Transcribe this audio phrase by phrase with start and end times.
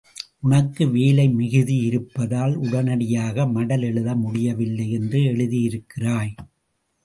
[0.39, 6.33] உனக்கு வேலை மிகுதியாயிருப்பதால் உடனடியாக மடல் எழுத முடியவில்லை என்று எழுதியிருக்கிறாய்.